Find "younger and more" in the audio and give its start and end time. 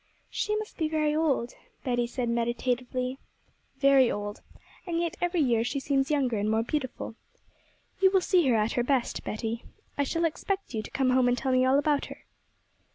6.09-6.63